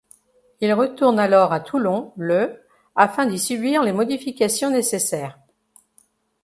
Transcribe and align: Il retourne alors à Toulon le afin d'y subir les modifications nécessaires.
Il 0.61 0.73
retourne 0.73 1.19
alors 1.19 1.53
à 1.53 1.59
Toulon 1.59 2.11
le 2.17 2.59
afin 2.95 3.27
d'y 3.27 3.37
subir 3.37 3.83
les 3.83 3.91
modifications 3.93 4.71
nécessaires. 4.71 5.37